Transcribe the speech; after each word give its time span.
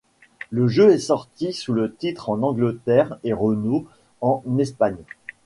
Le 0.49 0.67
jeu 0.67 0.89
est 0.89 0.97
sorti 0.97 1.53
sous 1.53 1.73
le 1.73 1.93
titre 1.93 2.31
en 2.31 2.41
Angleterre 2.41 3.19
et 3.23 3.33
Renaud 3.33 3.85
en 4.21 4.41
Espagne. 4.57 4.97